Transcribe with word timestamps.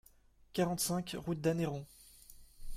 quarante-cinq 0.53 1.15
route 1.19 1.39
d'Anneyron 1.41 1.85